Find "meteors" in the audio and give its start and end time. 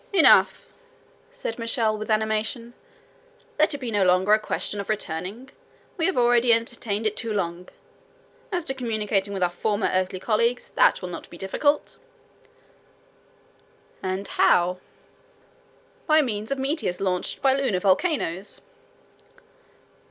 16.57-16.99